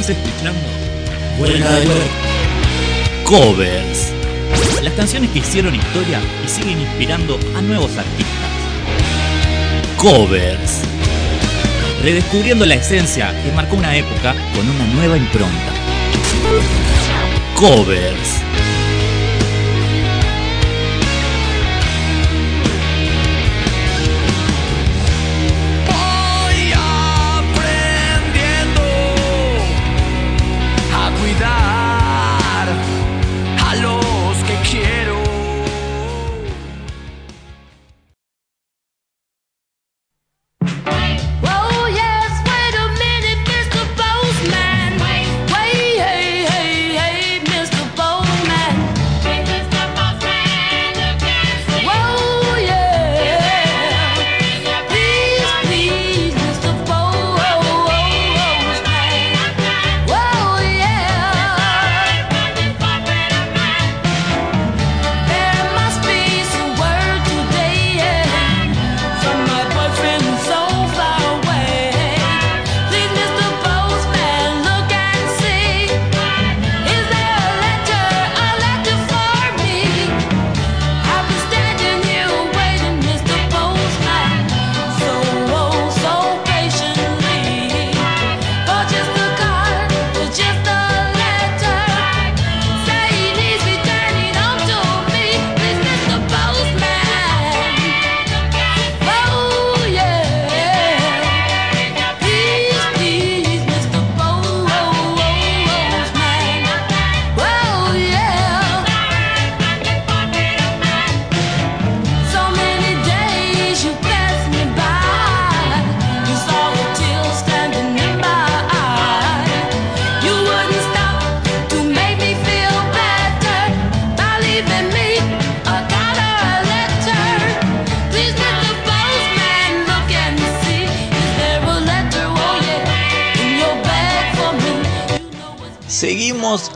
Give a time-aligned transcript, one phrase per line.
[0.00, 0.60] Estás escuchando
[1.38, 1.86] Huelga de
[3.24, 4.14] Covers.
[4.82, 8.50] Las canciones que hicieron historia y siguen inspirando a nuevos artistas.
[9.98, 10.80] Covers.
[12.02, 15.72] Redescubriendo la esencia que marcó una época con una nueva impronta.
[17.56, 18.49] Covers.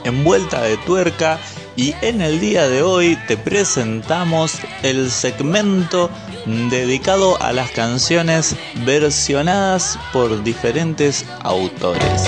[0.05, 1.41] En Vuelta de Tuerca
[1.75, 6.11] y en el día de hoy te presentamos el segmento
[6.47, 12.23] dedicado a las canciones versionadas por diferentes autores.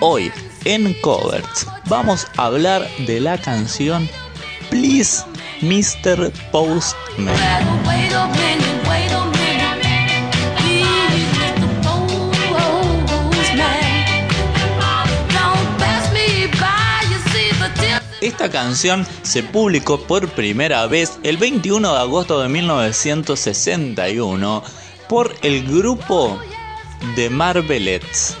[0.00, 0.30] Hoy
[0.66, 1.48] en Covert
[1.86, 4.06] vamos a hablar de la canción
[4.68, 5.24] Please
[5.62, 6.30] Mr.
[6.52, 7.34] Postman.
[18.28, 24.62] Esta canción se publicó por primera vez el 21 de agosto de 1961
[25.08, 26.38] por el grupo
[27.16, 28.36] The Marvelettes,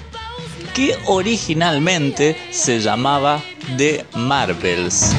[0.74, 3.40] que originalmente se llamaba
[3.78, 5.16] The Marvels.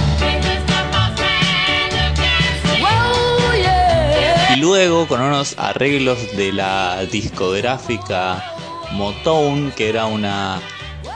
[4.53, 8.53] Y luego con unos arreglos de la discográfica
[8.91, 10.62] Motown, que era una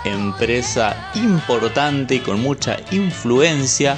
[0.05, 3.97] empresa importante y con mucha influencia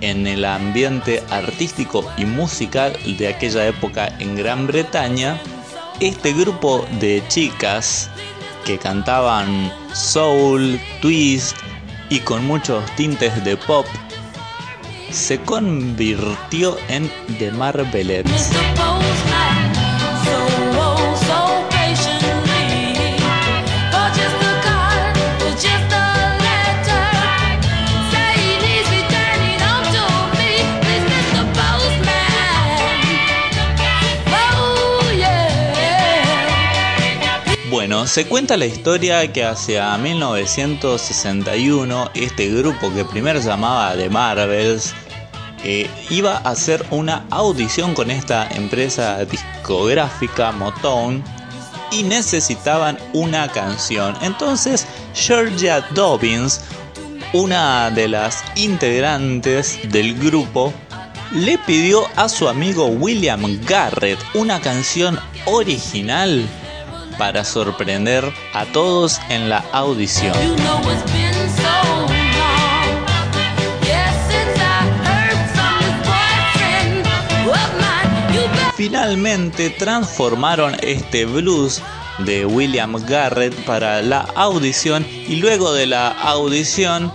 [0.00, 5.38] en el ambiente artístico y musical de aquella época en Gran Bretaña,
[6.00, 8.10] este grupo de chicas
[8.64, 11.56] que cantaban soul, twist
[12.10, 13.86] y con muchos tintes de pop
[15.10, 18.50] se convirtió en The Marvelettes.
[37.70, 44.94] Bueno, se cuenta la historia que hacia 1961 este grupo que primero llamaba The Marvels
[45.62, 51.22] eh, iba a hacer una audición con esta empresa discográfica Motown
[51.90, 54.16] y necesitaban una canción.
[54.22, 56.62] Entonces Georgia Dobbins,
[57.34, 60.72] una de las integrantes del grupo,
[61.32, 66.48] le pidió a su amigo William Garrett una canción original
[67.18, 68.24] para sorprender
[68.54, 70.34] a todos en la audición.
[78.76, 81.82] Finalmente transformaron este blues
[82.18, 87.12] de William Garrett para la audición y luego de la audición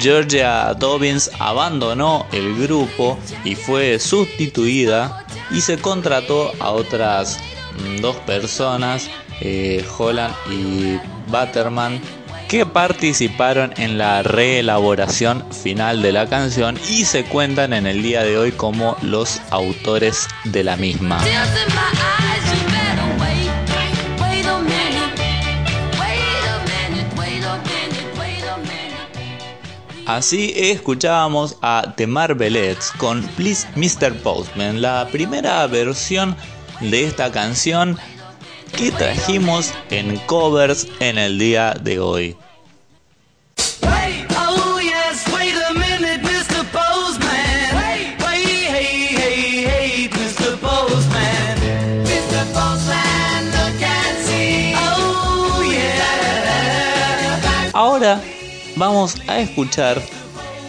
[0.00, 7.38] Georgia Dobbins abandonó el grupo y fue sustituida y se contrató a otras
[7.78, 9.08] mm, dos personas,
[9.44, 10.98] eh, Holland y
[11.30, 12.00] Butterman,
[12.48, 18.22] que participaron en la reelaboración final de la canción y se cuentan en el día
[18.22, 21.20] de hoy como los autores de la misma.
[30.06, 34.14] Así escuchábamos a The Marvelettes con Please Mr.
[34.18, 36.36] Postman, la primera versión
[36.80, 37.98] de esta canción
[38.76, 42.36] que trajimos en covers en el día de hoy.
[57.72, 58.20] Ahora
[58.76, 60.00] vamos a escuchar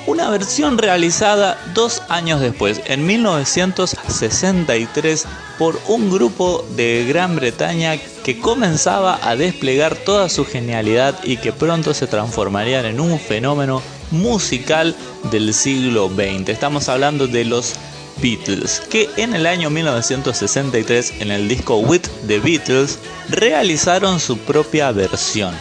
[0.08, 5.26] una versión realizada dos años después, en 1963,
[5.58, 11.54] por un grupo de Gran Bretaña que comenzaba a desplegar toda su genialidad y que
[11.54, 13.82] pronto se transformarían en un fenómeno
[14.12, 14.96] musical
[15.32, 16.50] del siglo XX.
[16.50, 17.76] Estamos hablando de los
[18.22, 23.00] Beatles, que en el año 1963, en el disco With the Beatles,
[23.30, 25.54] realizaron su propia versión.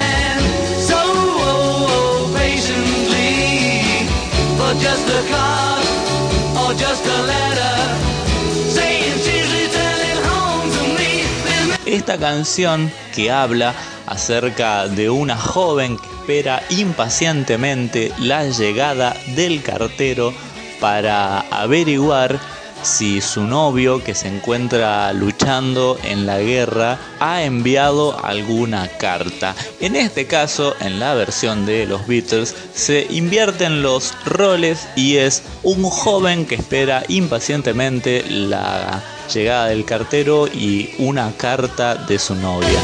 [11.86, 13.74] Esta canción que habla
[14.06, 20.32] acerca de una joven que espera impacientemente la llegada del cartero
[20.80, 22.40] para averiguar
[22.84, 29.54] si su novio que se encuentra luchando en la guerra ha enviado alguna carta.
[29.80, 35.42] En este caso, en la versión de los Beatles, se invierten los roles y es
[35.62, 39.02] un joven que espera impacientemente la
[39.32, 42.80] llegada del cartero y una carta de su novia.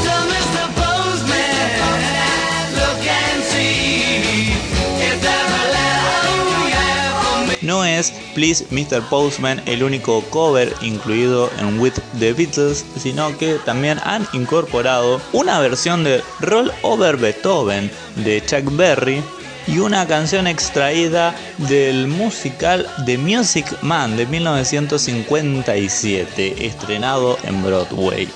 [7.61, 9.01] No es Please Mr.
[9.09, 15.59] Postman el único cover incluido en With the Beatles, sino que también han incorporado una
[15.59, 19.23] versión de Roll Over Beethoven de Chuck Berry
[19.67, 28.27] y una canción extraída del musical The Music Man de 1957, estrenado en Broadway.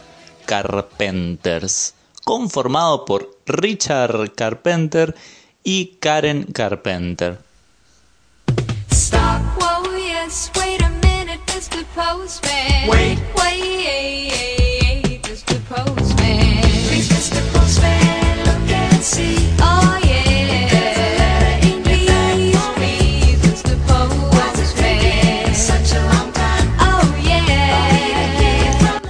[0.48, 5.14] Carpenters, conformado por Richard Carpenter
[5.64, 7.38] y Karen Carpenter.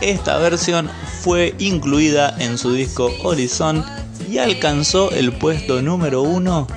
[0.02, 0.90] Esta versión
[1.22, 3.86] fue incluida en su disco Horizon
[4.30, 6.68] y alcanzó el puesto número uno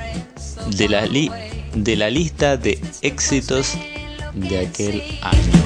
[0.76, 1.08] de la,
[1.74, 3.76] de la lista de éxitos
[4.34, 5.61] de aquel año.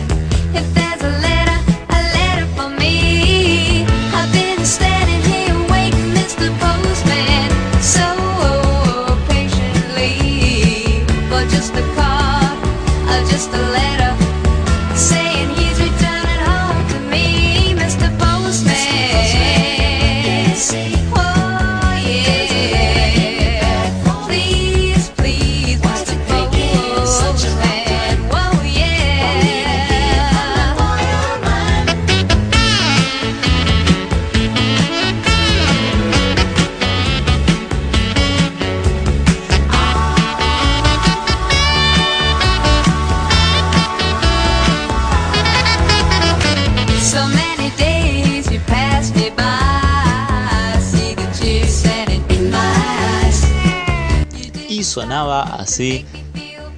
[55.07, 56.05] Sonaba así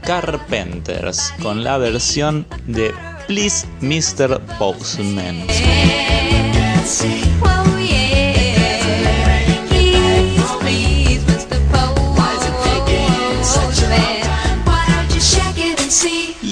[0.02, 2.92] Carpenters con la versión de
[3.26, 4.38] Please Mr.
[4.58, 5.46] Postman.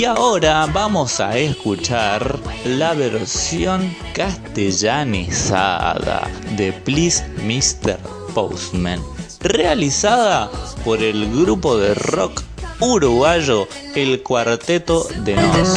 [0.06, 7.98] ahora vamos a escuchar la versión castellanizada de Please Mr.
[8.32, 9.02] Postman,
[9.48, 10.50] realizada
[10.84, 12.42] por el grupo de rock
[12.80, 15.76] uruguayo El Cuarteto de Nos.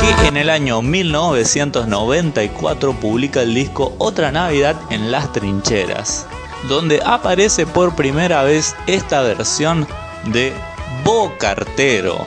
[0.00, 6.26] Que en el año 1994 publica el disco Otra Navidad en las Trincheras,
[6.68, 9.86] donde aparece por primera vez esta versión
[10.26, 10.52] de
[11.04, 12.26] Bocartero.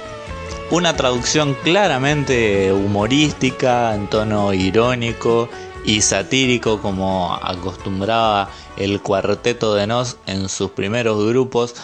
[0.72, 5.50] Una traducción claramente humorística, en tono irónico
[5.86, 11.76] y satírico como acostumbraba el cuarteto de Nos en sus primeros grupos,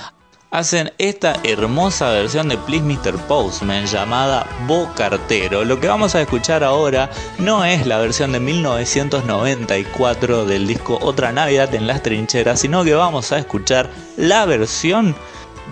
[0.51, 3.15] hacen esta hermosa versión de Please Mr.
[3.27, 5.63] Postman llamada Bocartero.
[5.63, 11.31] Lo que vamos a escuchar ahora no es la versión de 1994 del disco Otra
[11.31, 15.15] Navidad en las Trincheras, sino que vamos a escuchar la versión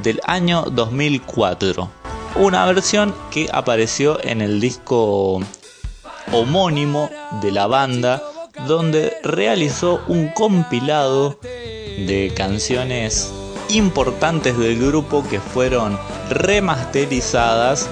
[0.03, 1.89] del año 2004.
[2.35, 5.41] Una versión que apareció en el disco
[6.31, 7.09] homónimo
[7.41, 8.21] de la banda,
[8.67, 13.31] donde realizó un compilado de canciones
[13.69, 15.97] importantes del grupo que fueron
[16.29, 17.89] remasterizadas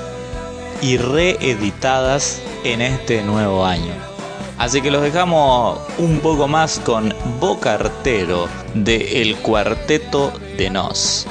[0.82, 3.94] y reeditadas en este nuevo año.
[4.58, 11.28] Así que los dejamos un poco más con Bocartero de El Cuarteto de Nos.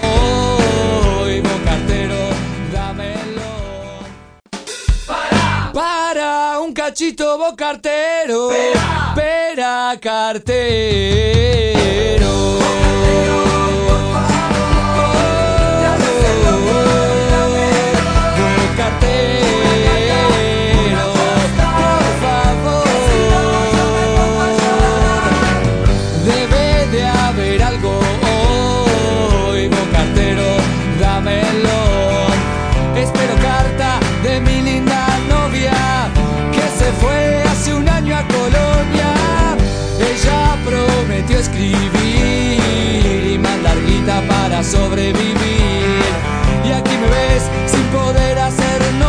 [6.74, 8.48] Un cachito bocartero,
[9.14, 10.74] pera, cartero.
[47.66, 49.03] Sin poder hacer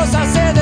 [0.00, 0.59] mangos y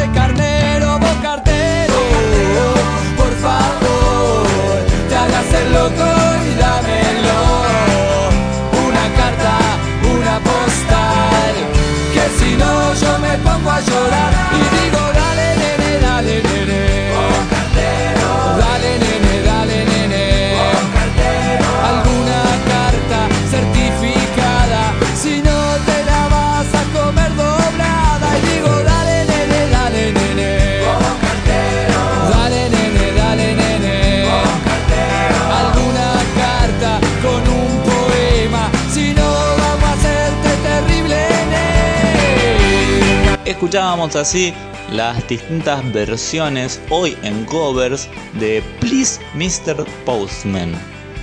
[43.49, 44.55] Escuchábamos así
[44.93, 49.87] las distintas versiones hoy en covers de Please Mr.
[50.05, 50.75] Postman.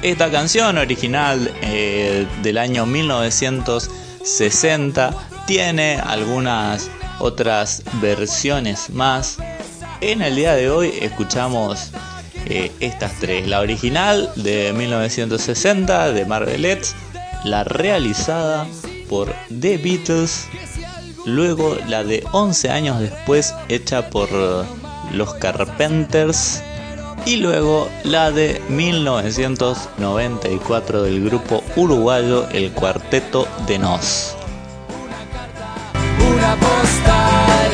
[0.02, 5.14] Esta canción original eh, del año 1960
[5.46, 6.90] tiene algunas
[7.20, 9.38] otras versiones más.
[10.02, 11.92] En el día de hoy escuchamos
[12.48, 13.48] eh, estas tres.
[13.48, 16.96] La original de 1960 de Marvelettes,
[17.44, 18.66] la realizada
[19.08, 20.48] por The Beatles,
[21.26, 24.30] luego la de 11 años después hecha por
[25.12, 26.62] los Carpenters
[27.26, 34.36] y luego la de 1994 del grupo uruguayo El Cuarteto de Nos.
[36.20, 37.72] Una postal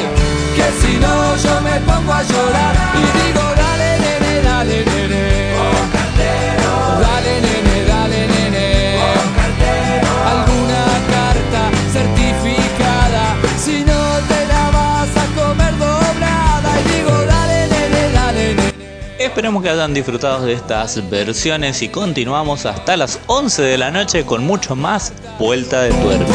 [0.55, 3.40] que si no yo me pongo a llorar y digo
[19.41, 24.23] Esperemos que hayan disfrutado de estas versiones y continuamos hasta las 11 de la noche
[24.23, 26.31] con mucho más vuelta de tuerca.